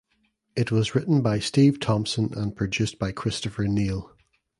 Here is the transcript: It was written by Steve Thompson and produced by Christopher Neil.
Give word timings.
It 0.55 0.71
was 0.71 0.95
written 0.95 1.21
by 1.21 1.37
Steve 1.37 1.79
Thompson 1.79 2.33
and 2.33 2.55
produced 2.55 2.97
by 2.97 3.11
Christopher 3.11 3.65
Neil. 3.67 4.11